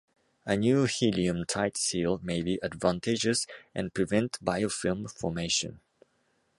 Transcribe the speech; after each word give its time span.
A 0.47 0.57
new 0.57 0.85
helium 0.85 1.45
tight 1.45 1.77
seal 1.77 2.19
may 2.23 2.41
be 2.41 2.57
advantageous 2.63 3.45
and 3.75 3.93
prevent 3.93 4.43
biofilm 4.43 5.07
formation. 5.11 5.79